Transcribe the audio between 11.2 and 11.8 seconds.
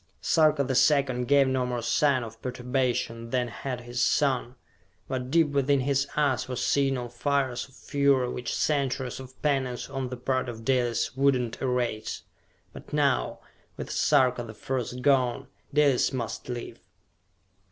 not